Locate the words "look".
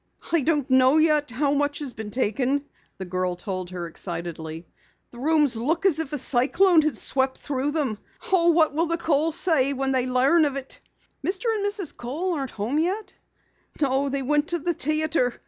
5.57-5.85